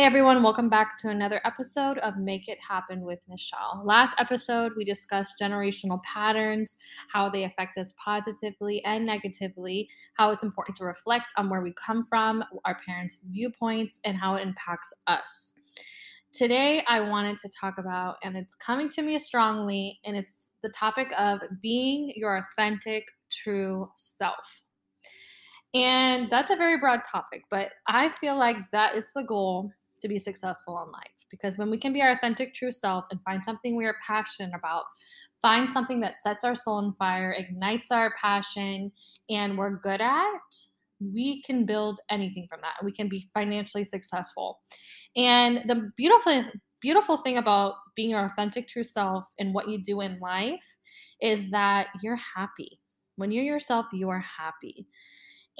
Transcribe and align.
Hey 0.00 0.06
everyone, 0.06 0.42
welcome 0.42 0.70
back 0.70 0.96
to 1.00 1.10
another 1.10 1.42
episode 1.44 1.98
of 1.98 2.16
Make 2.16 2.48
It 2.48 2.56
Happen 2.66 3.02
with 3.02 3.18
Michelle. 3.28 3.82
Last 3.84 4.14
episode, 4.16 4.72
we 4.74 4.82
discussed 4.82 5.34
generational 5.38 6.02
patterns, 6.04 6.78
how 7.12 7.28
they 7.28 7.44
affect 7.44 7.76
us 7.76 7.92
positively 8.02 8.82
and 8.86 9.04
negatively, 9.04 9.90
how 10.14 10.30
it's 10.30 10.42
important 10.42 10.78
to 10.78 10.86
reflect 10.86 11.34
on 11.36 11.50
where 11.50 11.60
we 11.60 11.74
come 11.74 12.06
from, 12.06 12.42
our 12.64 12.78
parents' 12.86 13.18
viewpoints, 13.30 14.00
and 14.06 14.16
how 14.16 14.36
it 14.36 14.42
impacts 14.42 14.90
us. 15.06 15.52
Today, 16.32 16.82
I 16.88 17.00
wanted 17.00 17.36
to 17.36 17.50
talk 17.50 17.76
about, 17.76 18.16
and 18.22 18.38
it's 18.38 18.54
coming 18.54 18.88
to 18.88 19.02
me 19.02 19.18
strongly, 19.18 20.00
and 20.06 20.16
it's 20.16 20.52
the 20.62 20.70
topic 20.70 21.08
of 21.18 21.40
being 21.60 22.10
your 22.16 22.38
authentic, 22.38 23.04
true 23.30 23.90
self. 23.96 24.62
And 25.74 26.30
that's 26.30 26.50
a 26.50 26.56
very 26.56 26.80
broad 26.80 27.02
topic, 27.04 27.42
but 27.50 27.72
I 27.86 28.08
feel 28.18 28.36
like 28.36 28.56
that 28.72 28.96
is 28.96 29.04
the 29.14 29.24
goal 29.24 29.70
to 30.00 30.08
be 30.08 30.18
successful 30.18 30.82
in 30.82 30.90
life. 30.92 31.26
Because 31.30 31.58
when 31.58 31.70
we 31.70 31.78
can 31.78 31.92
be 31.92 32.02
our 32.02 32.10
authentic, 32.10 32.54
true 32.54 32.72
self 32.72 33.04
and 33.10 33.22
find 33.22 33.44
something 33.44 33.76
we 33.76 33.86
are 33.86 33.96
passionate 34.06 34.54
about, 34.54 34.84
find 35.42 35.72
something 35.72 36.00
that 36.00 36.14
sets 36.14 36.44
our 36.44 36.54
soul 36.54 36.76
on 36.76 36.94
fire, 36.94 37.32
ignites 37.32 37.90
our 37.90 38.12
passion, 38.20 38.92
and 39.28 39.56
we're 39.56 39.76
good 39.76 40.00
at, 40.00 40.40
we 41.00 41.42
can 41.42 41.64
build 41.64 42.00
anything 42.10 42.46
from 42.48 42.60
that. 42.62 42.84
We 42.84 42.92
can 42.92 43.08
be 43.08 43.28
financially 43.32 43.84
successful. 43.84 44.60
And 45.16 45.62
the 45.66 45.90
beautiful 45.96 46.44
beautiful 46.80 47.18
thing 47.18 47.36
about 47.36 47.74
being 47.94 48.10
your 48.10 48.24
authentic 48.24 48.66
true 48.66 48.82
self 48.82 49.26
and 49.38 49.52
what 49.52 49.68
you 49.68 49.82
do 49.82 50.00
in 50.00 50.18
life 50.18 50.64
is 51.20 51.50
that 51.50 51.88
you're 52.02 52.16
happy. 52.16 52.80
When 53.16 53.30
you're 53.30 53.44
yourself, 53.44 53.86
you 53.92 54.08
are 54.08 54.20
happy. 54.20 54.86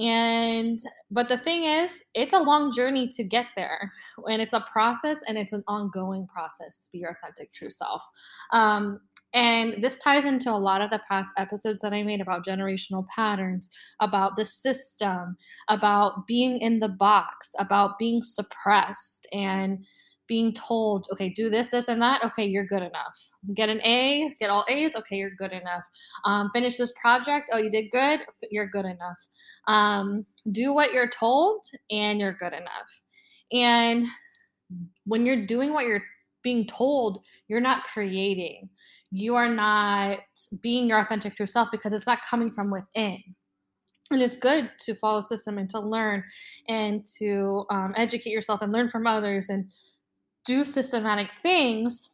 And 0.00 0.78
but 1.10 1.28
the 1.28 1.36
thing 1.36 1.64
is, 1.64 1.98
it's 2.14 2.32
a 2.32 2.38
long 2.38 2.72
journey 2.72 3.06
to 3.08 3.24
get 3.24 3.46
there, 3.54 3.92
and 4.30 4.40
it's 4.40 4.54
a 4.54 4.64
process, 4.72 5.18
and 5.26 5.36
it's 5.36 5.52
an 5.52 5.62
ongoing 5.68 6.26
process 6.26 6.78
to 6.80 6.88
be 6.90 6.98
your 6.98 7.10
authentic 7.10 7.52
true 7.52 7.70
self. 7.70 8.02
Um, 8.52 9.00
and 9.34 9.82
this 9.82 9.98
ties 9.98 10.24
into 10.24 10.50
a 10.50 10.56
lot 10.56 10.80
of 10.80 10.90
the 10.90 11.02
past 11.08 11.30
episodes 11.36 11.80
that 11.82 11.92
I 11.92 12.02
made 12.02 12.20
about 12.20 12.46
generational 12.46 13.06
patterns, 13.14 13.68
about 14.00 14.36
the 14.36 14.44
system, 14.44 15.36
about 15.68 16.26
being 16.26 16.58
in 16.58 16.80
the 16.80 16.88
box, 16.88 17.50
about 17.58 17.98
being 17.98 18.22
suppressed, 18.24 19.28
and 19.32 19.84
being 20.30 20.52
told, 20.52 21.08
okay, 21.12 21.28
do 21.28 21.50
this, 21.50 21.70
this, 21.70 21.88
and 21.88 22.00
that. 22.00 22.22
Okay, 22.24 22.44
you're 22.44 22.64
good 22.64 22.84
enough. 22.84 23.18
Get 23.52 23.68
an 23.68 23.80
A, 23.82 24.32
get 24.38 24.48
all 24.48 24.64
A's. 24.68 24.94
Okay, 24.94 25.16
you're 25.16 25.34
good 25.36 25.50
enough. 25.50 25.84
Um, 26.24 26.48
finish 26.54 26.76
this 26.76 26.92
project. 27.02 27.50
Oh, 27.52 27.58
you 27.58 27.68
did 27.68 27.90
good. 27.90 28.20
You're 28.48 28.68
good 28.68 28.84
enough. 28.84 29.18
Um, 29.66 30.24
do 30.52 30.72
what 30.72 30.92
you're 30.92 31.10
told, 31.10 31.66
and 31.90 32.20
you're 32.20 32.34
good 32.34 32.52
enough. 32.52 33.02
And 33.52 34.04
when 35.04 35.26
you're 35.26 35.46
doing 35.46 35.72
what 35.72 35.86
you're 35.86 36.04
being 36.44 36.64
told, 36.64 37.24
you're 37.48 37.60
not 37.60 37.82
creating. 37.82 38.70
You 39.10 39.34
are 39.34 39.52
not 39.52 40.20
being 40.62 40.88
your 40.88 41.00
authentic 41.00 41.34
true 41.34 41.48
self 41.48 41.70
because 41.72 41.92
it's 41.92 42.06
not 42.06 42.20
coming 42.22 42.48
from 42.48 42.70
within 42.70 43.20
and 44.10 44.22
it's 44.22 44.36
good 44.36 44.70
to 44.80 44.94
follow 44.94 45.20
system 45.20 45.58
and 45.58 45.70
to 45.70 45.80
learn 45.80 46.24
and 46.68 47.04
to 47.18 47.64
um, 47.70 47.94
educate 47.96 48.30
yourself 48.30 48.60
and 48.62 48.72
learn 48.72 48.88
from 48.88 49.06
others 49.06 49.48
and 49.48 49.70
do 50.50 50.64
systematic 50.64 51.28
things. 51.42 52.10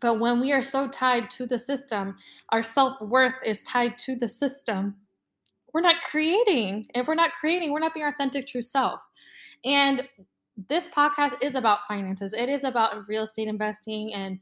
But 0.00 0.20
when 0.20 0.38
we 0.40 0.52
are 0.52 0.62
so 0.62 0.86
tied 0.86 1.28
to 1.30 1.44
the 1.44 1.58
system, 1.58 2.14
our 2.50 2.62
self 2.62 3.00
worth 3.00 3.34
is 3.44 3.62
tied 3.62 3.98
to 4.00 4.14
the 4.14 4.28
system, 4.28 4.94
we're 5.74 5.80
not 5.80 6.02
creating. 6.02 6.86
If 6.94 7.08
we're 7.08 7.16
not 7.16 7.32
creating, 7.32 7.72
we're 7.72 7.80
not 7.80 7.94
being 7.94 8.06
authentic, 8.06 8.46
true 8.46 8.62
self. 8.62 9.00
And 9.64 10.04
this 10.68 10.86
podcast 10.86 11.34
is 11.42 11.56
about 11.56 11.80
finances, 11.88 12.32
it 12.32 12.48
is 12.48 12.62
about 12.62 13.08
real 13.08 13.24
estate 13.24 13.48
investing 13.48 14.14
and 14.14 14.38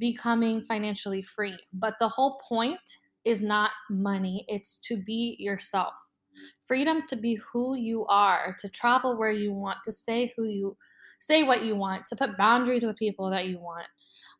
becoming 0.00 0.62
financially 0.62 1.22
free. 1.22 1.56
But 1.72 1.94
the 2.00 2.08
whole 2.08 2.40
point 2.48 2.80
is 3.24 3.40
not 3.40 3.70
money, 3.88 4.44
it's 4.48 4.74
to 4.88 4.96
be 4.96 5.36
yourself. 5.38 5.94
Freedom 6.66 7.02
to 7.08 7.16
be 7.16 7.38
who 7.52 7.76
you 7.76 8.06
are, 8.06 8.56
to 8.58 8.68
travel 8.68 9.16
where 9.16 9.30
you 9.30 9.52
want, 9.52 9.78
to 9.84 9.92
say 9.92 10.32
who 10.36 10.44
you 10.44 10.76
say 11.20 11.42
what 11.42 11.62
you 11.62 11.76
want, 11.76 12.06
to 12.06 12.16
put 12.16 12.36
boundaries 12.36 12.84
with 12.84 12.96
people 12.96 13.30
that 13.30 13.46
you 13.46 13.58
want. 13.58 13.86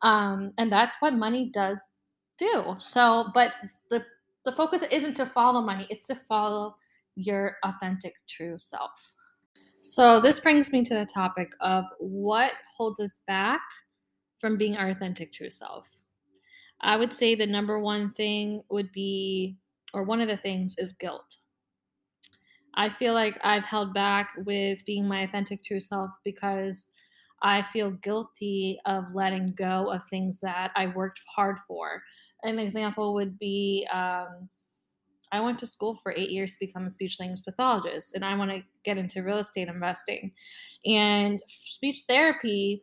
Um, 0.03 0.53
and 0.59 0.73
that's 0.73 0.97
what 1.01 1.15
money 1.15 1.51
does 1.53 1.81
do. 2.39 2.75
So, 2.79 3.31
but 3.35 3.53
the 3.91 4.05
the 4.45 4.53
focus 4.53 4.83
isn't 4.91 5.15
to 5.15 5.27
follow 5.27 5.61
money, 5.61 5.87
it's 5.91 6.07
to 6.07 6.15
follow 6.15 6.75
your 7.15 7.57
authentic 7.65 8.15
true 8.27 8.57
self. 8.59 9.15
So, 9.83 10.21
this 10.21 10.41
brings 10.41 10.73
me 10.73 10.83
to 10.83 10.95
the 10.95 11.07
topic 11.07 11.53
of 11.61 11.85
what 11.99 12.53
holds 12.77 13.01
us 13.01 13.21
back 13.27 13.61
from 14.39 14.57
being 14.57 14.77
our 14.77 14.89
authentic 14.89 15.33
true 15.33 15.51
self. 15.51 15.89
I 16.81 16.97
would 16.97 17.13
say 17.13 17.35
the 17.35 17.47
number 17.47 17.79
one 17.79 18.13
thing 18.13 18.63
would 18.71 18.91
be, 18.93 19.59
or 19.93 20.05
one 20.05 20.21
of 20.21 20.29
the 20.29 20.37
things 20.37 20.75
is 20.79 20.93
guilt. 20.93 21.37
I 22.75 22.89
feel 22.89 23.15
like 23.15 23.39
I've 23.43 23.65
held 23.65 23.95
back 23.95 24.31
with 24.45 24.85
being 24.87 25.07
my 25.07 25.23
authentic 25.23 25.65
true 25.65 25.81
self 25.81 26.11
because 26.25 26.87
I 27.43 27.63
feel 27.63 27.91
guilty 27.91 28.79
of 28.87 29.05
letting 29.15 29.47
go 29.57 29.91
of 29.91 30.03
things 30.09 30.39
that 30.41 30.71
I 30.77 30.89
worked 30.89 31.21
hard 31.35 31.57
for. 31.67 32.03
An 32.43 32.59
example 32.59 33.15
would 33.15 33.39
be 33.39 33.89
um, 33.93 34.49
I 35.33 35.41
went 35.41 35.59
to 35.61 35.67
school 35.67 35.99
for 36.03 36.13
eight 36.17 36.31
years 36.31 36.55
to 36.55 36.67
become 36.67 36.87
a 36.87 36.91
speech 36.91 37.19
language 37.21 37.43
pathologist, 37.45 38.15
and 38.15 38.25
I 38.25 38.37
want 38.37 38.51
to 38.51 38.63
get 38.85 38.99
into 38.99 39.23
real 39.23 39.39
estate 39.39 39.69
investing. 39.69 40.33
And 40.85 41.41
speech 41.47 42.03
therapy 42.09 42.83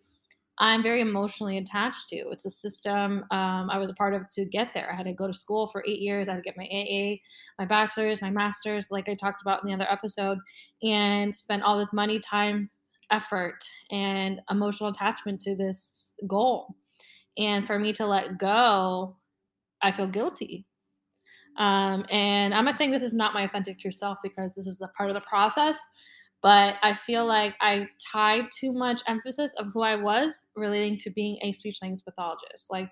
I'm 0.60 0.82
very 0.82 1.02
emotionally 1.02 1.58
attached 1.58 2.10
to. 2.10 2.16
It's 2.30 2.46
a 2.46 2.50
system 2.50 3.26
um, 3.30 3.70
I 3.70 3.78
was 3.78 3.90
a 3.90 3.94
part 3.94 4.14
of 4.14 4.28
to 4.30 4.46
get 4.46 4.74
there. 4.74 4.92
I 4.92 4.96
had 4.96 5.06
to 5.06 5.14
go 5.14 5.28
to 5.28 5.34
school 5.34 5.68
for 5.68 5.84
eight 5.86 6.00
years. 6.00 6.28
I 6.28 6.34
had 6.34 6.44
to 6.44 6.44
get 6.44 6.58
my 6.58 6.68
AA, 6.72 7.18
my 7.60 7.66
bachelor's, 7.66 8.22
my 8.22 8.32
master's, 8.32 8.90
like 8.90 9.08
I 9.08 9.14
talked 9.14 9.42
about 9.42 9.64
in 9.64 9.70
the 9.70 9.76
other 9.76 9.92
episode, 9.92 10.40
and 10.82 11.34
spent 11.34 11.64
all 11.64 11.78
this 11.78 11.94
money, 11.94 12.20
time, 12.20 12.70
effort, 13.12 13.64
and 13.92 14.42
emotional 14.50 14.90
attachment 14.90 15.40
to 15.42 15.56
this 15.56 16.16
goal. 16.28 16.76
And 17.38 17.68
for 17.68 17.78
me 17.78 17.94
to 17.94 18.08
let 18.08 18.40
go, 18.40 19.16
I 19.82 19.92
feel 19.92 20.08
guilty. 20.08 20.66
Um, 21.58 22.06
and 22.10 22.54
I'm 22.54 22.66
not 22.66 22.76
saying 22.76 22.92
this 22.92 23.02
is 23.02 23.14
not 23.14 23.34
my 23.34 23.44
authentic 23.44 23.80
true 23.80 23.92
self 23.92 24.18
because 24.24 24.54
this 24.56 24.68
is 24.68 24.82
a 24.82 24.88
part 24.90 25.10
of 25.10 25.16
the 25.16 25.22
process 25.22 25.80
but 26.42 26.76
I 26.84 26.94
feel 26.94 27.26
like 27.26 27.56
I 27.62 27.88
tied 28.12 28.46
too 28.58 28.74
much 28.74 29.02
emphasis 29.08 29.54
of 29.58 29.68
who 29.74 29.82
I 29.82 29.96
was 29.96 30.50
relating 30.56 30.98
to 31.00 31.10
being 31.10 31.38
a 31.42 31.52
speech 31.52 31.80
language 31.82 32.04
pathologist. 32.06 32.68
Like 32.70 32.90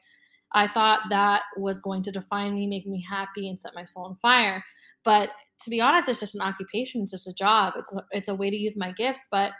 I 0.53 0.67
thought 0.67 1.01
that 1.09 1.43
was 1.57 1.81
going 1.81 2.01
to 2.03 2.11
define 2.11 2.55
me, 2.55 2.67
make 2.67 2.87
me 2.87 3.05
happy, 3.07 3.49
and 3.49 3.59
set 3.59 3.75
my 3.75 3.85
soul 3.85 4.05
on 4.05 4.15
fire. 4.15 4.63
But 5.03 5.29
to 5.63 5.69
be 5.69 5.81
honest, 5.81 6.09
it's 6.09 6.19
just 6.19 6.35
an 6.35 6.41
occupation. 6.41 7.01
It's 7.01 7.11
just 7.11 7.27
a 7.27 7.33
job. 7.33 7.73
It's 7.77 7.93
a, 7.93 8.03
it's 8.11 8.29
a 8.29 8.35
way 8.35 8.49
to 8.49 8.55
use 8.55 8.77
my 8.77 8.91
gifts, 8.91 9.27
but 9.29 9.51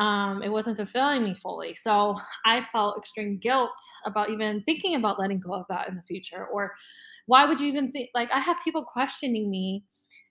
um, 0.00 0.42
it 0.42 0.48
wasn't 0.48 0.78
fulfilling 0.78 1.22
me 1.22 1.34
fully. 1.34 1.74
So 1.74 2.16
I 2.46 2.62
felt 2.62 2.96
extreme 2.96 3.36
guilt 3.36 3.78
about 4.06 4.30
even 4.30 4.62
thinking 4.62 4.94
about 4.94 5.18
letting 5.18 5.40
go 5.40 5.52
of 5.52 5.66
that 5.68 5.90
in 5.90 5.94
the 5.94 6.02
future. 6.02 6.46
Or 6.46 6.72
why 7.26 7.44
would 7.44 7.60
you 7.60 7.66
even 7.68 7.92
think? 7.92 8.08
Like 8.14 8.30
I 8.32 8.40
have 8.40 8.56
people 8.64 8.82
questioning 8.90 9.50
me 9.50 9.84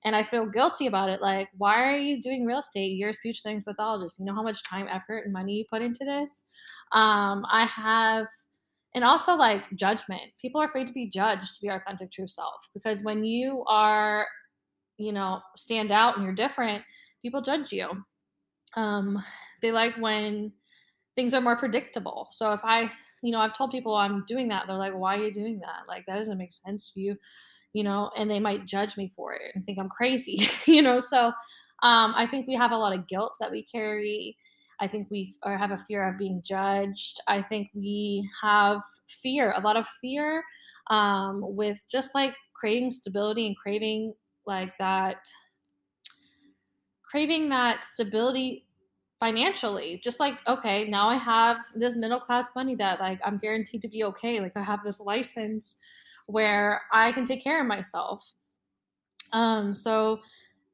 and 0.03 0.15
I 0.15 0.23
feel 0.23 0.47
guilty 0.47 0.87
about 0.87 1.09
it. 1.09 1.21
Like, 1.21 1.49
why 1.55 1.83
are 1.83 1.95
you 1.95 2.19
doing 2.19 2.47
real 2.47 2.57
estate? 2.57 2.97
You're 2.97 3.11
a 3.11 3.13
speech 3.13 3.41
language 3.45 3.65
pathologist. 3.65 4.17
You 4.17 4.25
know 4.25 4.33
how 4.33 4.41
much 4.41 4.63
time, 4.63 4.87
effort, 4.89 5.19
and 5.19 5.31
money 5.31 5.53
you 5.53 5.65
put 5.69 5.83
into 5.83 6.03
this. 6.03 6.45
Um, 6.91 7.45
I 7.51 7.65
have, 7.65 8.25
and 8.95 9.03
also 9.03 9.35
like 9.35 9.61
judgment. 9.75 10.23
People 10.41 10.61
are 10.61 10.67
afraid 10.67 10.87
to 10.87 10.93
be 10.93 11.11
judged 11.11 11.53
to 11.53 11.61
be 11.61 11.67
authentic 11.67 12.11
true 12.11 12.27
self 12.27 12.55
because 12.73 13.03
when 13.03 13.23
you 13.23 13.63
are, 13.67 14.25
you 14.97 15.13
know, 15.13 15.41
stand 15.55 15.91
out 15.91 16.15
and 16.15 16.25
you're 16.25 16.33
different, 16.33 16.83
people 17.21 17.43
judge 17.43 17.71
you. 17.71 17.87
Um, 18.75 19.23
they 19.61 19.71
like 19.71 19.95
when 19.97 20.53
things 21.15 21.33
are 21.33 21.41
more 21.41 21.57
predictable. 21.57 22.27
So 22.31 22.51
if 22.53 22.61
I, 22.63 22.91
you 23.21 23.31
know, 23.31 23.39
I've 23.39 23.53
told 23.53 23.71
people 23.71 23.95
I'm 23.95 24.25
doing 24.25 24.47
that, 24.49 24.67
they're 24.67 24.75
like, 24.77 24.93
"Why 24.95 25.17
are 25.17 25.23
you 25.25 25.33
doing 25.33 25.59
that? 25.61 25.87
Like 25.87 26.05
that 26.07 26.15
doesn't 26.17 26.37
make 26.37 26.53
sense 26.53 26.91
to 26.93 27.01
you." 27.01 27.17
you 27.73 27.83
know, 27.83 28.11
and 28.17 28.29
they 28.29 28.39
might 28.39 28.65
judge 28.65 28.97
me 28.97 29.11
for 29.15 29.33
it 29.33 29.51
and 29.53 29.65
think 29.65 29.77
I'm 29.79 29.89
crazy, 29.89 30.47
you 30.65 30.81
know. 30.81 30.99
So 30.99 31.27
um, 31.83 32.13
I 32.15 32.27
think 32.29 32.47
we 32.47 32.55
have 32.55 32.71
a 32.71 32.77
lot 32.77 32.97
of 32.97 33.07
guilt 33.07 33.35
that 33.39 33.51
we 33.51 33.63
carry. 33.63 34.37
I 34.79 34.87
think 34.87 35.09
we 35.11 35.35
have 35.45 35.71
a 35.71 35.77
fear 35.77 36.07
of 36.07 36.17
being 36.17 36.41
judged. 36.43 37.19
I 37.27 37.41
think 37.41 37.69
we 37.75 38.27
have 38.41 38.81
fear, 39.07 39.53
a 39.55 39.61
lot 39.61 39.77
of 39.77 39.85
fear 40.01 40.43
um, 40.89 41.41
with 41.43 41.83
just 41.91 42.15
like 42.15 42.35
craving 42.55 42.91
stability 42.91 43.45
and 43.45 43.57
craving 43.57 44.13
like 44.45 44.77
that, 44.79 45.17
craving 47.03 47.49
that 47.49 47.83
stability 47.83 48.65
financially 49.19 49.99
just 50.03 50.19
like 50.19 50.35
okay 50.47 50.87
now 50.87 51.09
i 51.09 51.15
have 51.15 51.57
this 51.75 51.97
middle 51.97 52.19
class 52.19 52.47
money 52.55 52.73
that 52.73 52.99
like 52.99 53.19
i'm 53.25 53.37
guaranteed 53.37 53.81
to 53.81 53.89
be 53.89 54.03
okay 54.03 54.39
like 54.39 54.55
i 54.55 54.63
have 54.63 54.79
this 54.83 54.99
license 55.01 55.75
where 56.29 56.83
I 56.91 57.11
can 57.11 57.25
take 57.25 57.43
care 57.43 57.59
of 57.59 57.65
myself. 57.65 58.33
Um, 59.33 59.73
so 59.73 60.19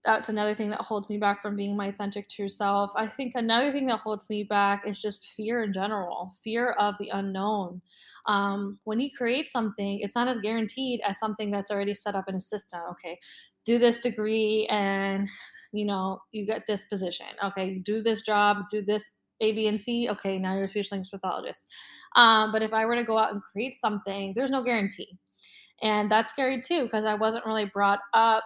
that's 0.04 0.28
another 0.28 0.54
thing 0.54 0.70
that 0.70 0.82
holds 0.82 1.10
me 1.10 1.18
back 1.18 1.42
from 1.42 1.56
being 1.56 1.78
my 1.78 1.88
authentic 1.88 2.30
true 2.30 2.50
self. 2.50 2.92
I 2.96 3.08
think 3.08 3.34
another 3.36 3.72
thing 3.72 3.88
that 3.88 4.02
holds 4.02 4.30
me 4.30 4.44
back 4.44 4.86
is 4.86 5.02
just 5.02 5.26
fear 5.28 5.64
in 5.64 5.72
general, 5.72 6.34
fear 6.44 6.72
of 6.72 6.96
the 7.00 7.10
unknown. 7.10 7.82
Um, 8.28 8.80
when 8.84 9.00
you 9.00 9.10
create 9.18 9.48
something, 9.48 10.00
it's 10.02 10.14
not 10.14 10.28
as 10.28 10.38
guaranteed 10.40 11.00
as 11.08 11.20
something 11.20 11.52
that's 11.52 11.72
already 11.72 11.96
set 11.96 12.16
up 12.16 12.28
in 12.28 12.36
a 12.36 12.40
system. 12.42 12.82
Okay, 12.92 13.18
do 13.64 13.80
this 13.80 14.02
degree 14.02 14.68
and 14.70 15.30
you 15.76 15.86
know 15.86 16.20
you 16.32 16.46
get 16.46 16.66
this 16.68 16.86
position. 16.86 17.28
Okay, 17.44 17.80
do 17.80 18.02
this 18.02 18.22
job, 18.22 18.64
do 18.72 18.82
this 18.82 19.08
A, 19.42 19.52
B, 19.52 19.68
and 19.68 19.80
C. 19.80 20.10
Okay, 20.10 20.40
now 20.40 20.54
you're 20.54 20.64
a 20.64 20.68
speech 20.68 20.92
language 20.92 21.12
pathologist. 21.12 21.68
Um, 22.16 22.52
but 22.52 22.62
if 22.62 22.74
I 22.74 22.86
were 22.86 22.96
to 22.96 23.04
go 23.04 23.18
out 23.18 23.34
and 23.34 23.42
create 23.42 23.78
something, 23.78 24.34
there's 24.36 24.52
no 24.52 24.64
guarantee. 24.64 25.18
And 25.82 26.10
that's 26.10 26.32
scary 26.32 26.62
too 26.62 26.84
because 26.84 27.06
I 27.06 27.16
wasn't 27.16 27.46
really 27.46 27.66
brought 27.66 28.00
up 28.14 28.46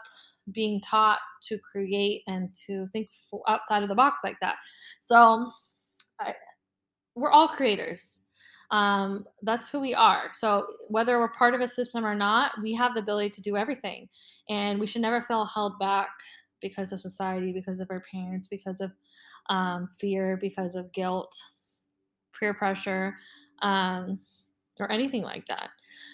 being 0.51 0.81
taught 0.81 1.19
to 1.43 1.59
create 1.59 2.23
and 2.27 2.51
to 2.65 2.87
think 2.87 3.09
outside 3.47 3.83
of 3.83 3.89
the 3.89 3.95
box 3.95 4.21
like 4.23 4.37
that. 4.41 4.55
So 4.99 5.49
I, 6.19 6.33
we're 7.15 7.31
all 7.31 7.47
creators. 7.47 8.19
Um, 8.71 9.25
that's 9.41 9.67
who 9.67 9.79
we 9.79 9.93
are. 9.93 10.29
So 10.33 10.65
whether 10.89 11.17
we're 11.19 11.31
part 11.31 11.55
of 11.55 11.61
a 11.61 11.67
system 11.67 12.05
or 12.05 12.15
not, 12.15 12.51
we 12.61 12.73
have 12.75 12.93
the 12.93 13.01
ability 13.01 13.31
to 13.31 13.41
do 13.41 13.57
everything, 13.57 14.07
and 14.47 14.79
we 14.79 14.85
should 14.85 15.01
never 15.01 15.23
feel 15.23 15.45
held 15.45 15.77
back 15.79 16.09
because 16.61 16.91
of 16.91 16.99
society, 16.99 17.51
because 17.51 17.79
of 17.79 17.89
our 17.89 18.01
parents, 18.11 18.47
because 18.47 18.81
of 18.81 18.91
um, 19.49 19.87
fear, 19.99 20.37
because 20.37 20.75
of 20.75 20.91
guilt, 20.91 21.35
peer 22.37 22.53
pressure, 22.53 23.15
um, 23.61 24.19
or 24.79 24.91
anything 24.91 25.23
like 25.23 25.45
that. 25.47 25.69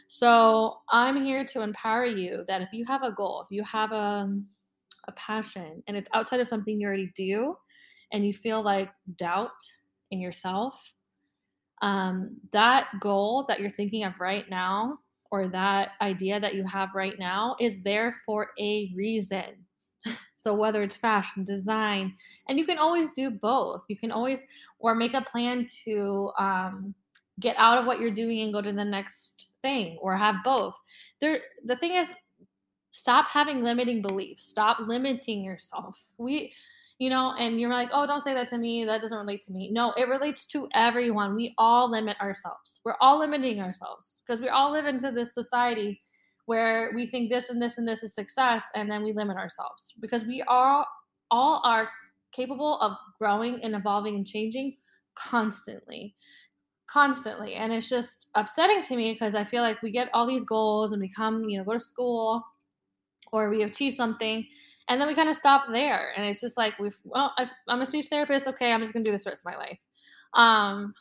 So 0.07 0.77
I'm 0.89 1.24
here 1.24 1.45
to 1.45 1.62
empower 1.62 2.06
you 2.06 2.44
that 2.47 2.62
if 2.62 2.69
you 2.74 2.86
have 2.86 3.03
a 3.03 3.12
goal, 3.12 3.42
if 3.42 3.56
you 3.56 3.63
have 3.63 3.92
a, 3.92 4.30
a 5.07 5.12
passion 5.13 5.83
and 5.88 5.95
it's 5.95 6.09
outside 6.13 6.39
of 6.39 6.48
something 6.48 6.80
you 6.80 6.88
already 6.88 7.12
do 7.15 7.56
and 8.12 8.25
you 8.25 8.33
feel 8.33 8.62
like 8.62 8.89
doubt 9.18 9.51
in 10.12 10.19
yourself, 10.19 10.95
um, 11.81 12.38
that 12.51 12.88
goal 13.00 13.45
that 13.48 13.59
you're 13.59 13.69
thinking 13.69 14.03
of 14.03 14.19
right 14.19 14.50
now 14.50 15.00
or 15.31 15.48
that 15.50 15.91
idea 16.01 16.39
that 16.39 16.56
you 16.56 16.63
have 16.65 16.89
right 16.95 17.19
now 17.19 17.56
is 17.59 17.83
there 17.83 18.15
for 18.25 18.51
a 18.59 18.91
reason. 18.95 19.64
So 20.38 20.54
whether 20.54 20.84
it's 20.84 20.96
fashion, 20.96 21.44
design, 21.44 22.14
and 22.48 22.60
you 22.60 22.66
can 22.66 22.78
always 22.78 23.10
do 23.12 23.32
both. 23.32 23.86
You 23.90 23.98
can 23.98 24.12
always 24.12 24.44
or 24.80 24.96
make 24.96 25.14
a 25.14 25.22
plan 25.22 25.66
to 25.86 26.32
um, 26.38 26.96
get 27.40 27.56
out 27.58 27.78
of 27.78 27.86
what 27.86 28.00
you're 28.00 28.12
doing 28.12 28.42
and 28.42 28.54
go 28.54 28.62
to 28.62 28.72
the 28.74 28.86
next 28.86 29.54
thing 29.62 29.98
or 30.02 30.16
have 30.16 30.36
both. 30.44 30.78
There 31.22 31.40
the 31.64 31.76
thing 31.76 31.94
is 31.94 32.08
stop 32.92 33.28
having 33.28 33.64
limiting 33.64 34.02
beliefs. 34.02 34.44
Stop 34.44 34.80
limiting 34.80 35.44
yourself. 35.44 36.02
We 36.18 36.54
you 36.98 37.10
know, 37.10 37.34
and 37.38 37.60
you're 37.60 37.74
like, 37.74 37.90
"Oh, 37.92 38.08
don't 38.08 38.22
say 38.22 38.34
that 38.34 38.48
to 38.50 38.58
me. 38.58 38.86
That 38.86 39.02
doesn't 39.02 39.18
relate 39.18 39.42
to 39.44 39.52
me." 39.52 39.70
No, 39.70 39.92
it 39.98 40.08
relates 40.08 40.46
to 40.48 40.70
everyone. 40.74 41.36
We 41.36 41.54
all 41.58 41.90
limit 41.92 42.20
ourselves. 42.22 42.80
We're 42.86 42.96
all 43.02 43.20
limiting 43.20 43.60
ourselves 43.60 44.22
because 44.26 44.40
we 44.40 44.48
all 44.48 44.72
live 44.72 44.86
into 44.86 45.12
this 45.12 45.34
society 45.34 46.02
where 46.45 46.92
we 46.94 47.07
think 47.07 47.30
this 47.30 47.50
and 47.50 47.62
this 47.62 47.77
and 47.77 47.88
this 47.88 48.03
is 48.03 48.13
success 48.13 48.65
and 48.75 48.89
then 48.89 49.03
we 49.03 49.13
limit 49.13 49.38
ourselves. 49.38 49.94
Because 50.00 50.24
we 50.24 50.42
all 50.44 50.86
all 51.31 51.62
are 51.63 51.89
capable 52.31 52.80
of 52.80 52.94
growing 53.19 53.59
and 53.63 53.75
evolving 53.75 54.15
and 54.15 54.27
changing 54.27 54.75
constantly. 55.15 56.15
Constantly. 56.88 57.56
And 57.56 57.74
it's 57.74 57.89
just 57.89 58.30
upsetting 58.36 58.83
to 58.83 58.95
me 58.95 59.13
because 59.13 59.33
i 59.33 59.44
feel 59.44 59.63
like 59.63 59.81
we 59.81 59.92
get 59.92 60.09
all 60.13 60.27
these 60.27 60.44
goals 60.44 60.92
and 60.92 61.01
we 61.01 61.09
come 61.09 61.45
you 61.50 61.57
know 61.57 61.63
go 61.63 61.74
to 61.74 61.80
school 61.80 62.44
or 63.31 63.50
we 63.50 63.63
achieve 63.63 63.94
something 63.94 64.45
and 64.88 65.01
then 65.01 65.07
we 65.07 65.15
kind 65.15 65.30
of 65.30 65.36
stop 65.36 65.65
there. 65.71 66.13
And 66.15 66.25
it's 66.25 66.41
just 66.41 66.57
like 66.57 66.77
we've 66.77 66.98
well 67.03 67.33
i 67.38 67.50
am 67.69 67.81
a 67.81 67.86
speech 67.86 68.07
therapist 68.07 68.48
okay 68.48 68.71
i'm 68.71 68.81
just 68.81 68.94
gonna 68.94 69.06
do 69.06 69.12
this 69.12 69.24
the 69.24 69.31
rest 69.31 69.45
of 69.45 69.51
my 69.51 69.57
life. 69.57 69.80
Um 70.33 70.94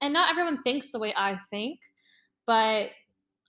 and 0.00 0.12
not 0.12 0.30
everyone 0.30 0.62
thinks 0.62 0.90
the 0.90 0.98
way 0.98 1.12
i 1.16 1.38
think 1.50 1.80
but 2.46 2.90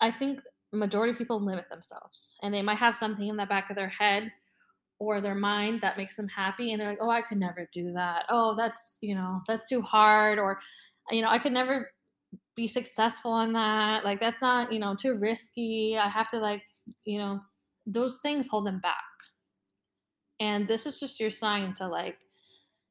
i 0.01 0.11
think 0.11 0.39
majority 0.73 1.11
of 1.11 1.17
people 1.17 1.39
limit 1.39 1.69
themselves 1.69 2.35
and 2.43 2.53
they 2.53 2.61
might 2.61 2.77
have 2.77 2.95
something 2.95 3.27
in 3.27 3.37
the 3.37 3.45
back 3.45 3.69
of 3.69 3.75
their 3.75 3.87
head 3.87 4.31
or 4.99 5.21
their 5.21 5.35
mind 5.35 5.79
that 5.79 5.97
makes 5.97 6.15
them 6.15 6.27
happy 6.27 6.71
and 6.71 6.81
they're 6.81 6.89
like 6.89 6.97
oh 6.99 7.09
i 7.09 7.21
could 7.21 7.37
never 7.37 7.69
do 7.71 7.93
that 7.93 8.25
oh 8.29 8.55
that's 8.55 8.97
you 9.01 9.15
know 9.15 9.39
that's 9.47 9.67
too 9.69 9.81
hard 9.81 10.39
or 10.39 10.59
you 11.11 11.21
know, 11.21 11.29
I 11.29 11.39
could 11.39 11.53
never 11.53 11.91
be 12.55 12.67
successful 12.67 13.39
in 13.41 13.53
that. 13.53 14.03
Like 14.03 14.19
that's 14.19 14.41
not, 14.41 14.71
you 14.71 14.79
know, 14.79 14.95
too 14.95 15.17
risky. 15.17 15.97
I 15.97 16.09
have 16.09 16.29
to 16.29 16.39
like, 16.39 16.63
you 17.05 17.19
know, 17.19 17.39
those 17.85 18.19
things 18.21 18.47
hold 18.47 18.65
them 18.65 18.79
back. 18.79 18.95
And 20.39 20.67
this 20.67 20.85
is 20.85 20.99
just 20.99 21.19
your 21.19 21.29
sign 21.29 21.73
to 21.75 21.87
like 21.87 22.17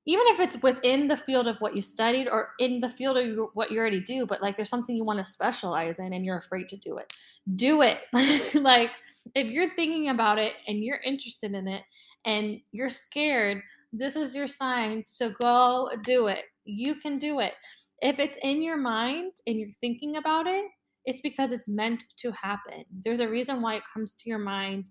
even 0.06 0.24
if 0.28 0.40
it's 0.40 0.62
within 0.62 1.08
the 1.08 1.16
field 1.16 1.46
of 1.46 1.60
what 1.60 1.74
you 1.74 1.82
studied 1.82 2.28
or 2.28 2.50
in 2.58 2.80
the 2.80 2.90
field 2.90 3.16
of 3.16 3.48
what 3.54 3.70
you 3.70 3.78
already 3.78 4.00
do, 4.00 4.24
but 4.24 4.40
like 4.40 4.56
there's 4.56 4.70
something 4.70 4.96
you 4.96 5.04
want 5.04 5.18
to 5.18 5.24
specialize 5.24 5.98
in 5.98 6.12
and 6.12 6.24
you're 6.24 6.38
afraid 6.38 6.68
to 6.68 6.76
do 6.76 6.98
it, 6.98 7.12
do 7.56 7.82
it. 7.82 7.98
like 8.54 8.90
if 9.34 9.48
you're 9.48 9.74
thinking 9.74 10.08
about 10.08 10.38
it 10.38 10.52
and 10.68 10.84
you're 10.84 11.00
interested 11.04 11.52
in 11.54 11.66
it 11.66 11.82
and 12.24 12.60
you're 12.70 12.90
scared, 12.90 13.62
this 13.92 14.14
is 14.16 14.34
your 14.34 14.48
sign 14.48 15.04
to 15.16 15.30
go 15.30 15.90
do 16.02 16.28
it. 16.28 16.44
You 16.64 16.94
can 16.96 17.18
do 17.18 17.40
it 17.40 17.54
if 18.02 18.18
it's 18.18 18.38
in 18.42 18.62
your 18.62 18.76
mind 18.76 19.32
and 19.46 19.58
you're 19.58 19.70
thinking 19.80 20.16
about 20.16 20.46
it, 20.46 20.64
it's 21.04 21.20
because 21.20 21.52
it's 21.52 21.68
meant 21.68 22.04
to 22.18 22.32
happen. 22.32 22.84
There's 23.04 23.20
a 23.20 23.28
reason 23.28 23.60
why 23.60 23.76
it 23.76 23.82
comes 23.92 24.14
to 24.14 24.28
your 24.28 24.38
mind 24.38 24.90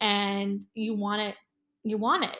and 0.00 0.62
you 0.74 0.94
want 0.94 1.22
it. 1.22 1.36
You 1.84 1.98
want 1.98 2.24
it. 2.24 2.38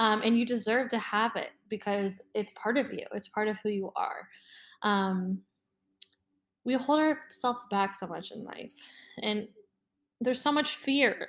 Um, 0.00 0.22
and 0.24 0.38
you 0.38 0.46
deserve 0.46 0.88
to 0.88 0.98
have 0.98 1.36
it 1.36 1.50
because 1.68 2.22
it's 2.34 2.52
part 2.52 2.78
of 2.78 2.90
you, 2.90 3.04
it's 3.12 3.28
part 3.28 3.48
of 3.48 3.56
who 3.62 3.68
you 3.68 3.92
are. 3.94 4.28
Um, 4.82 5.40
we 6.64 6.72
hold 6.74 7.00
ourselves 7.00 7.66
back 7.70 7.94
so 7.94 8.06
much 8.06 8.32
in 8.32 8.42
life, 8.42 8.72
and 9.22 9.46
there's 10.20 10.40
so 10.40 10.52
much 10.52 10.76
fear. 10.76 11.28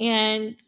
And 0.00 0.58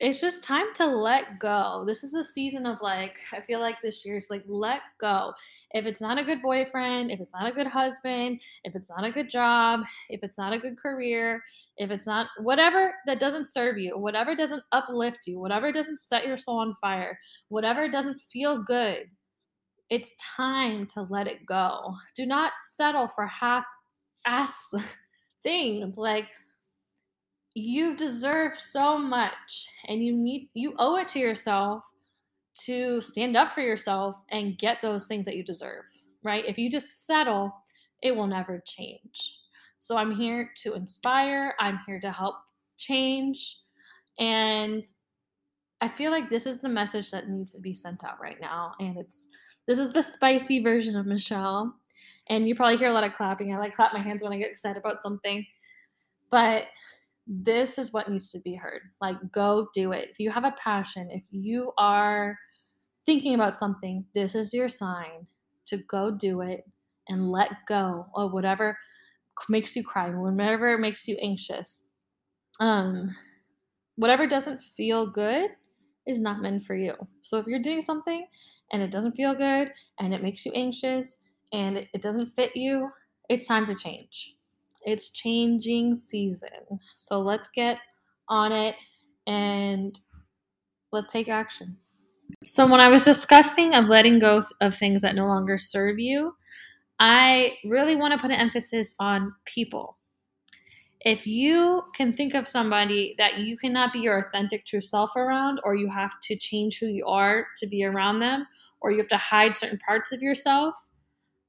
it's 0.00 0.20
just 0.20 0.44
time 0.44 0.66
to 0.76 0.86
let 0.86 1.40
go. 1.40 1.82
This 1.84 2.04
is 2.04 2.12
the 2.12 2.22
season 2.22 2.66
of 2.66 2.78
like, 2.80 3.18
I 3.32 3.40
feel 3.40 3.58
like 3.58 3.80
this 3.80 4.04
year 4.04 4.16
is 4.16 4.30
like, 4.30 4.44
let 4.46 4.80
go. 5.00 5.32
If 5.72 5.86
it's 5.86 6.00
not 6.00 6.18
a 6.18 6.24
good 6.24 6.40
boyfriend, 6.40 7.10
if 7.10 7.18
it's 7.18 7.32
not 7.32 7.50
a 7.50 7.54
good 7.54 7.66
husband, 7.66 8.40
if 8.62 8.76
it's 8.76 8.90
not 8.90 9.04
a 9.04 9.10
good 9.10 9.28
job, 9.28 9.80
if 10.08 10.22
it's 10.22 10.38
not 10.38 10.52
a 10.52 10.58
good 10.58 10.78
career, 10.78 11.42
if 11.78 11.90
it's 11.90 12.06
not 12.06 12.28
whatever 12.38 12.94
that 13.06 13.18
doesn't 13.18 13.48
serve 13.48 13.76
you, 13.76 13.98
whatever 13.98 14.36
doesn't 14.36 14.62
uplift 14.70 15.26
you, 15.26 15.40
whatever 15.40 15.72
doesn't 15.72 15.98
set 15.98 16.26
your 16.26 16.38
soul 16.38 16.58
on 16.58 16.74
fire, 16.76 17.18
whatever 17.48 17.88
doesn't 17.88 18.20
feel 18.20 18.62
good, 18.62 19.06
it's 19.90 20.14
time 20.36 20.86
to 20.86 21.02
let 21.02 21.26
it 21.26 21.44
go. 21.44 21.94
Do 22.14 22.24
not 22.24 22.52
settle 22.60 23.08
for 23.08 23.26
half 23.26 23.64
ass 24.26 24.72
things. 25.42 25.96
Like, 25.96 26.26
you 27.54 27.96
deserve 27.96 28.58
so 28.58 28.98
much 28.98 29.66
and 29.88 30.02
you 30.02 30.12
need 30.12 30.48
you 30.54 30.74
owe 30.78 30.96
it 30.96 31.08
to 31.08 31.18
yourself 31.18 31.82
to 32.54 33.00
stand 33.00 33.36
up 33.36 33.50
for 33.50 33.60
yourself 33.60 34.20
and 34.30 34.58
get 34.58 34.82
those 34.82 35.06
things 35.06 35.24
that 35.24 35.36
you 35.36 35.42
deserve 35.42 35.84
right? 36.22 36.44
If 36.46 36.58
you 36.58 36.70
just 36.70 37.06
settle 37.06 37.54
it 38.02 38.14
will 38.14 38.26
never 38.26 38.62
change. 38.64 39.38
So 39.80 39.96
i'm 39.96 40.10
here 40.12 40.50
to 40.62 40.74
inspire 40.74 41.54
i'm 41.60 41.78
here 41.86 42.00
to 42.00 42.10
help 42.10 42.34
change 42.76 43.58
and 44.18 44.84
i 45.80 45.88
feel 45.88 46.10
like 46.10 46.28
this 46.28 46.46
is 46.46 46.60
the 46.60 46.68
message 46.68 47.10
that 47.10 47.28
needs 47.28 47.54
to 47.54 47.60
be 47.60 47.72
sent 47.72 48.04
out 48.04 48.20
right 48.20 48.40
now 48.40 48.74
and 48.80 48.98
it's 48.98 49.28
this 49.68 49.78
is 49.78 49.92
the 49.92 50.02
spicy 50.02 50.60
version 50.60 50.96
of 50.96 51.06
michelle 51.06 51.74
and 52.28 52.48
you 52.48 52.56
probably 52.56 52.76
hear 52.76 52.88
a 52.88 52.92
lot 52.92 53.04
of 53.04 53.14
clapping. 53.14 53.54
I 53.54 53.58
like 53.58 53.74
clap 53.74 53.92
my 53.92 54.00
hands 54.00 54.22
when 54.22 54.32
i 54.32 54.36
get 54.38 54.50
excited 54.50 54.78
about 54.78 55.00
something 55.00 55.46
but 56.30 56.64
this 57.28 57.78
is 57.78 57.92
what 57.92 58.10
needs 58.10 58.30
to 58.30 58.40
be 58.40 58.54
heard. 58.54 58.80
Like, 59.00 59.16
go 59.30 59.68
do 59.74 59.92
it. 59.92 60.08
If 60.10 60.18
you 60.18 60.30
have 60.30 60.44
a 60.44 60.54
passion, 60.62 61.10
if 61.10 61.24
you 61.30 61.72
are 61.76 62.38
thinking 63.04 63.34
about 63.34 63.54
something, 63.54 64.06
this 64.14 64.34
is 64.34 64.54
your 64.54 64.68
sign 64.68 65.26
to 65.66 65.78
go 65.88 66.10
do 66.10 66.40
it 66.40 66.64
and 67.08 67.30
let 67.30 67.50
go 67.68 68.06
of 68.14 68.32
whatever 68.32 68.78
makes 69.48 69.76
you 69.76 69.84
cry, 69.84 70.10
whatever 70.10 70.78
makes 70.78 71.06
you 71.06 71.16
anxious. 71.22 71.84
Um, 72.60 73.14
whatever 73.96 74.26
doesn't 74.26 74.62
feel 74.62 75.10
good 75.10 75.50
is 76.06 76.20
not 76.20 76.40
meant 76.40 76.64
for 76.64 76.74
you. 76.74 76.94
So 77.20 77.38
if 77.38 77.46
you're 77.46 77.62
doing 77.62 77.82
something 77.82 78.26
and 78.72 78.82
it 78.82 78.90
doesn't 78.90 79.16
feel 79.16 79.34
good 79.34 79.72
and 80.00 80.14
it 80.14 80.22
makes 80.22 80.46
you 80.46 80.52
anxious 80.52 81.20
and 81.52 81.76
it 81.76 82.02
doesn't 82.02 82.30
fit 82.30 82.56
you, 82.56 82.90
it's 83.28 83.46
time 83.46 83.66
to 83.66 83.74
change. 83.74 84.37
It's 84.90 85.10
changing 85.10 85.94
season. 85.94 86.80
So 86.96 87.20
let's 87.20 87.48
get 87.48 87.78
on 88.26 88.52
it 88.52 88.74
and 89.26 90.00
let's 90.92 91.12
take 91.12 91.28
action. 91.28 91.76
So 92.44 92.66
when 92.66 92.80
I 92.80 92.88
was 92.88 93.04
discussing 93.04 93.74
of 93.74 93.84
letting 93.86 94.18
go 94.18 94.42
of 94.62 94.74
things 94.74 95.02
that 95.02 95.14
no 95.14 95.26
longer 95.26 95.58
serve 95.58 95.98
you, 95.98 96.34
I 96.98 97.58
really 97.64 97.96
want 97.96 98.14
to 98.14 98.18
put 98.18 98.30
an 98.30 98.40
emphasis 98.40 98.94
on 98.98 99.34
people. 99.44 99.98
if 101.00 101.26
you 101.26 101.84
can 101.94 102.12
think 102.12 102.34
of 102.34 102.48
somebody 102.48 103.14
that 103.18 103.38
you 103.38 103.56
cannot 103.56 103.92
be 103.92 104.00
your 104.00 104.18
authentic 104.18 104.66
true 104.66 104.80
self 104.80 105.14
around, 105.16 105.60
or 105.64 105.76
you 105.76 105.90
have 105.90 106.18
to 106.22 106.36
change 106.36 106.78
who 106.78 106.86
you 106.86 107.06
are 107.06 107.46
to 107.58 107.66
be 107.66 107.84
around 107.84 108.18
them, 108.18 108.46
or 108.80 108.90
you 108.90 108.98
have 108.98 109.08
to 109.08 109.16
hide 109.16 109.56
certain 109.56 109.78
parts 109.78 110.12
of 110.12 110.22
yourself, 110.22 110.74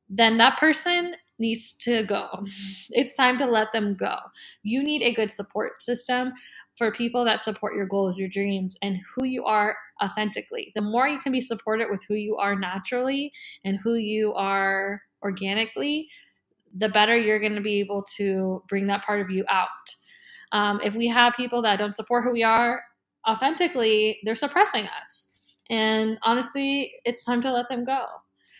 then 0.07 0.37
that 0.37 0.59
person 0.59 1.15
needs 1.39 1.71
to 1.73 2.03
go. 2.03 2.45
It's 2.89 3.15
time 3.15 3.37
to 3.37 3.45
let 3.45 3.73
them 3.73 3.95
go. 3.95 4.17
You 4.63 4.83
need 4.83 5.01
a 5.01 5.13
good 5.13 5.31
support 5.31 5.81
system 5.81 6.33
for 6.75 6.91
people 6.91 7.25
that 7.25 7.43
support 7.43 7.75
your 7.75 7.87
goals, 7.87 8.17
your 8.17 8.29
dreams, 8.29 8.77
and 8.81 8.97
who 9.15 9.25
you 9.25 9.43
are 9.45 9.77
authentically. 10.03 10.71
The 10.75 10.81
more 10.81 11.07
you 11.07 11.19
can 11.19 11.31
be 11.31 11.41
supported 11.41 11.87
with 11.89 12.05
who 12.07 12.15
you 12.15 12.37
are 12.37 12.55
naturally 12.55 13.33
and 13.65 13.79
who 13.83 13.95
you 13.95 14.33
are 14.33 15.01
organically, 15.21 16.09
the 16.75 16.89
better 16.89 17.17
you're 17.17 17.39
going 17.39 17.55
to 17.55 17.61
be 17.61 17.79
able 17.79 18.03
to 18.17 18.63
bring 18.69 18.87
that 18.87 19.03
part 19.03 19.21
of 19.21 19.29
you 19.29 19.43
out. 19.49 19.67
Um, 20.51 20.79
if 20.83 20.95
we 20.95 21.07
have 21.07 21.33
people 21.33 21.61
that 21.63 21.79
don't 21.79 21.95
support 21.95 22.23
who 22.23 22.31
we 22.31 22.43
are 22.43 22.83
authentically, 23.27 24.19
they're 24.23 24.35
suppressing 24.35 24.87
us. 25.03 25.29
And 25.69 26.17
honestly, 26.23 26.93
it's 27.05 27.23
time 27.23 27.41
to 27.41 27.51
let 27.51 27.69
them 27.69 27.85
go. 27.85 28.05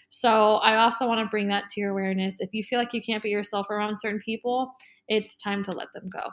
So 0.10 0.56
I 0.56 0.78
also 0.78 1.08
want 1.08 1.20
to 1.20 1.30
bring 1.30 1.48
that 1.50 1.70
to 1.70 1.82
your 1.82 1.92
awareness. 1.92 2.39
If 2.39 2.50
you 2.54 2.63
feel 2.63 2.80
like 2.80 2.94
you 2.94 3.01
can't 3.01 3.24
be 3.24 3.30
yourself 3.30 3.70
around 3.70 4.00
certain 4.00 4.20
people, 4.20 4.72
it's 5.08 5.38
time 5.38 5.63
to 5.63 5.72
let 5.72 5.92
them 5.94 6.10
go. 6.10 6.24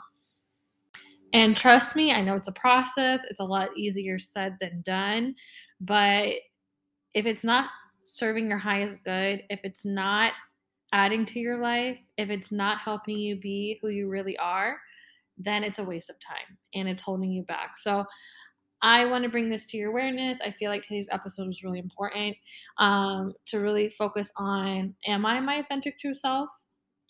And 1.33 1.55
trust 1.55 1.95
me, 1.95 2.11
I 2.11 2.21
know 2.21 2.35
it's 2.35 2.47
a 2.47 2.53
process. 2.53 3.23
It's 3.25 3.39
a 3.39 3.45
lot 3.45 3.75
easier 3.77 4.17
said 4.17 4.57
than 4.59 4.81
done. 4.81 5.35
But 5.81 6.29
if 7.13 7.25
it's 7.25 7.43
not 7.43 7.69
serving 8.03 8.47
your 8.47 8.57
highest 8.57 9.03
good, 9.03 9.43
if 9.49 9.59
it's 9.63 9.85
not 9.85 10.33
adding 10.93 11.25
to 11.25 11.39
your 11.39 11.57
life, 11.57 11.99
if 12.17 12.29
it's 12.29 12.51
not 12.51 12.79
helping 12.79 13.17
you 13.17 13.35
be 13.35 13.77
who 13.81 13.89
you 13.89 14.07
really 14.09 14.37
are, 14.37 14.77
then 15.37 15.63
it's 15.63 15.79
a 15.79 15.83
waste 15.83 16.09
of 16.09 16.15
time 16.19 16.57
and 16.73 16.87
it's 16.87 17.03
holding 17.03 17.31
you 17.31 17.43
back. 17.43 17.77
So 17.77 18.05
I 18.81 19.05
want 19.05 19.23
to 19.23 19.29
bring 19.29 19.49
this 19.49 19.65
to 19.67 19.77
your 19.77 19.89
awareness. 19.89 20.39
I 20.41 20.51
feel 20.51 20.69
like 20.69 20.83
today's 20.83 21.09
episode 21.11 21.47
was 21.47 21.63
really 21.63 21.79
important 21.79 22.35
um, 22.77 23.33
to 23.47 23.59
really 23.59 23.89
focus 23.89 24.31
on 24.37 24.93
Am 25.05 25.25
I 25.25 25.39
my 25.39 25.55
authentic 25.55 25.99
true 25.99 26.13
self? 26.13 26.49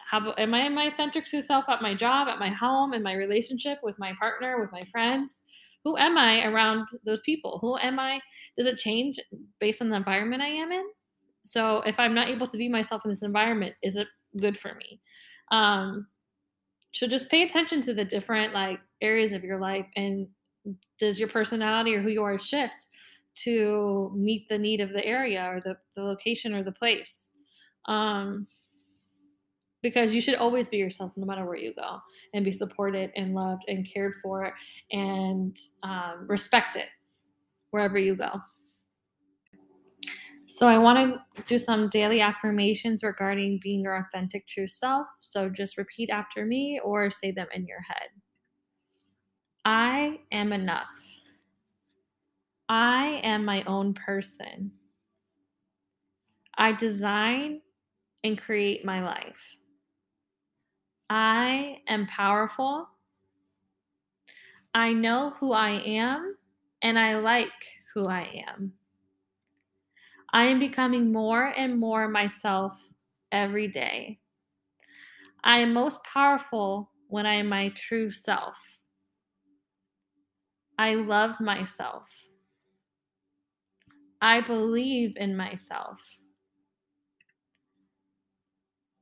How 0.10 0.34
am 0.38 0.54
I 0.54 0.70
my 0.70 0.86
authentic 0.86 1.26
true 1.26 1.42
self 1.42 1.68
at 1.68 1.82
my 1.82 1.94
job, 1.94 2.30
at 2.30 2.40
my 2.40 2.50
home, 2.50 2.94
in 2.94 3.04
my 3.04 3.14
relationship 3.14 3.80
with 3.84 4.00
my 4.00 4.14
partner, 4.18 4.60
with 4.60 4.72
my 4.72 4.84
friends? 4.84 5.44
Who 5.84 5.98
am 5.98 6.18
I 6.18 6.46
around 6.46 6.88
those 7.06 7.22
people? 7.22 7.60
Who 7.62 7.78
am 7.78 8.00
I? 8.00 8.22
Does 8.58 8.68
it 8.68 8.78
change 8.78 9.20
based 9.60 9.82
on 9.82 9.90
the 9.90 9.98
environment 9.98 10.42
I 10.42 10.48
am 10.48 10.72
in? 10.72 10.86
So 11.46 11.82
if 11.82 12.00
I'm 12.00 12.14
not 12.14 12.30
able 12.30 12.48
to 12.48 12.58
be 12.58 12.70
myself 12.70 13.04
in 13.06 13.10
this 13.12 13.24
environment, 13.24 13.76
is 13.84 13.96
it 13.96 14.08
good 14.38 14.58
for 14.58 14.76
me? 14.76 15.02
Um, 15.52 16.08
so 16.94 17.08
just 17.08 17.30
pay 17.30 17.44
attention 17.44 17.82
to 17.82 17.94
the 17.94 18.06
different 18.06 18.54
like 18.54 18.80
areas 19.02 19.32
of 19.32 19.44
your 19.44 19.60
life 19.60 19.86
and 19.96 20.28
does 20.98 21.20
your 21.20 21.30
personality 21.30 21.96
or 21.96 22.02
who 22.02 22.10
you 22.10 22.24
are 22.24 22.40
shift 22.40 22.88
to 23.36 24.12
meet 24.16 24.48
the 24.50 24.58
need 24.58 24.82
of 24.82 24.92
the 24.92 25.06
area 25.06 25.44
or 25.44 25.60
the, 25.62 25.78
the 25.96 26.04
location 26.04 26.54
or 26.54 26.64
the 26.64 26.72
place 26.72 27.32
um, 27.86 28.48
because 29.82 30.14
you 30.14 30.22
should 30.22 30.36
always 30.36 30.68
be 30.68 30.78
yourself 30.78 31.12
no 31.16 31.26
matter 31.26 31.46
where 31.46 31.56
you 31.56 31.74
go 31.76 32.00
and 32.34 32.44
be 32.44 32.52
supported 32.52 33.12
and 33.16 33.34
loved 33.34 33.64
and 33.68 33.88
cared 33.92 34.14
for 34.22 34.54
and 34.92 35.58
um, 35.84 36.26
respected 36.28 36.86
wherever 37.72 37.98
you 37.98 38.16
go 38.16 38.42
so 40.50 40.66
I 40.66 40.78
want 40.78 40.98
to 41.36 41.44
do 41.44 41.60
some 41.60 41.90
daily 41.90 42.22
affirmations 42.22 43.04
regarding 43.04 43.60
being 43.62 43.82
your 43.82 43.98
authentic 43.98 44.48
true 44.48 44.68
self. 44.68 45.06
So 45.20 45.50
just 45.50 45.78
repeat 45.78 46.10
after 46.10 46.46
me 46.46 46.80
or 46.82 47.12
say 47.12 47.32
them 47.32 47.48
in 47.54 47.68
your 47.68 47.82
head. 47.82 48.08
I 49.70 50.22
am 50.32 50.54
enough. 50.54 50.98
I 52.70 53.20
am 53.22 53.44
my 53.44 53.64
own 53.64 53.94
person. 53.94 54.72
I 56.58 56.72
design 56.72 57.60
and 58.24 58.38
create 58.38 58.86
my 58.86 59.04
life. 59.04 59.58
I 61.10 61.82
am 61.86 62.08
powerful. 62.08 62.88
I 64.74 64.94
know 64.94 65.32
who 65.32 65.52
I 65.52 65.72
am 65.72 66.38
and 66.82 66.98
I 66.98 67.20
like 67.20 67.52
who 67.94 68.08
I 68.08 68.46
am. 68.48 68.72
I 70.32 70.46
am 70.46 70.60
becoming 70.60 71.12
more 71.12 71.54
and 71.58 71.78
more 71.78 72.08
myself 72.08 72.88
every 73.34 73.68
day. 73.68 74.20
I 75.44 75.60
am 75.60 75.74
most 75.74 76.02
powerful 76.06 76.90
when 77.10 77.26
I 77.26 77.34
am 77.34 77.50
my 77.50 77.68
true 77.76 78.12
self. 78.12 78.77
I 80.78 80.96
love 80.96 81.40
myself. 81.40 82.28
I 84.22 84.42
believe 84.42 85.16
in 85.18 85.36
myself. 85.36 86.20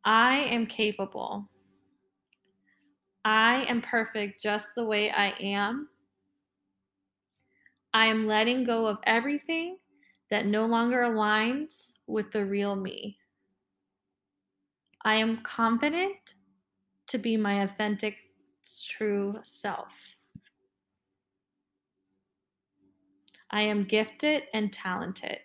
I 0.04 0.38
am 0.38 0.68
capable. 0.68 1.50
I 3.24 3.64
am 3.64 3.82
perfect 3.82 4.42
just 4.42 4.76
the 4.76 4.86
way 4.86 5.10
I 5.10 5.30
am. 5.40 5.90
I 7.94 8.08
am 8.08 8.28
letting 8.28 8.64
go 8.64 8.86
of 8.86 9.00
everything 9.06 9.78
that 10.30 10.46
no 10.46 10.66
longer 10.66 11.02
aligns 11.02 11.94
with 12.08 12.32
the 12.32 12.46
real 12.46 12.76
me. 12.76 13.18
I 15.04 15.16
am 15.16 15.38
confident 15.38 16.36
to 17.08 17.18
be 17.18 17.38
my 17.38 17.64
authentic, 17.64 18.18
true 18.84 19.40
self. 19.44 20.15
I 23.56 23.62
am 23.62 23.86
gifted 23.86 24.44
and 24.54 24.74
talented. 24.74 25.40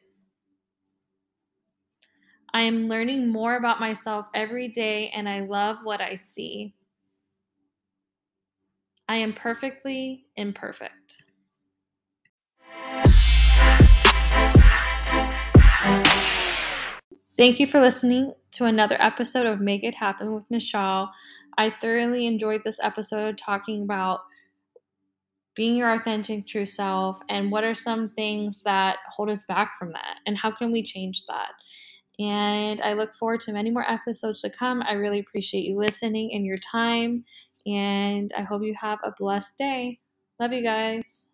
I 2.52 2.62
am 2.62 2.88
learning 2.88 3.28
more 3.28 3.54
about 3.54 3.78
myself 3.78 4.26
every 4.34 4.66
day 4.66 5.10
and 5.10 5.28
I 5.28 5.42
love 5.42 5.76
what 5.84 6.00
I 6.00 6.16
see. 6.16 6.74
I 9.08 9.14
am 9.18 9.32
perfectly 9.32 10.26
imperfect. 10.34 11.22
Thank 17.36 17.60
you 17.60 17.66
for 17.68 17.78
listening 17.78 18.34
to 18.50 18.64
another 18.64 18.96
episode 19.00 19.46
of 19.46 19.60
Make 19.60 19.84
It 19.84 19.94
Happen 19.94 20.34
with 20.34 20.50
Michelle. 20.50 21.12
I 21.56 21.70
thoroughly 21.70 22.26
enjoyed 22.26 22.62
this 22.64 22.80
episode 22.82 23.38
talking 23.38 23.84
about 23.84 24.22
being 25.60 25.76
your 25.76 25.92
authentic 25.92 26.46
true 26.46 26.64
self 26.64 27.20
and 27.28 27.52
what 27.52 27.64
are 27.64 27.74
some 27.74 28.08
things 28.16 28.62
that 28.62 28.96
hold 29.10 29.28
us 29.28 29.44
back 29.44 29.78
from 29.78 29.92
that 29.92 30.16
and 30.26 30.38
how 30.38 30.50
can 30.50 30.72
we 30.72 30.82
change 30.82 31.26
that. 31.26 31.50
And 32.18 32.80
I 32.80 32.94
look 32.94 33.14
forward 33.14 33.42
to 33.42 33.52
many 33.52 33.70
more 33.70 33.84
episodes 33.86 34.40
to 34.40 34.48
come. 34.48 34.82
I 34.82 34.92
really 34.92 35.18
appreciate 35.18 35.66
you 35.66 35.76
listening 35.76 36.30
and 36.32 36.46
your 36.46 36.56
time. 36.56 37.24
And 37.66 38.32
I 38.34 38.40
hope 38.40 38.62
you 38.62 38.74
have 38.80 39.00
a 39.04 39.12
blessed 39.18 39.58
day. 39.58 39.98
Love 40.38 40.54
you 40.54 40.62
guys. 40.62 41.29